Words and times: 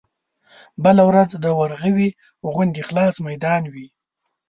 بله 0.83 1.03
ورځ 1.09 1.29
د 1.43 1.45
ورغوي 1.59 2.09
غوندې 2.53 2.81
خلاص 2.89 3.15
ميدان 3.27 3.63
وي. 3.73 3.87